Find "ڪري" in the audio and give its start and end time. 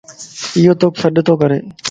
1.41-1.57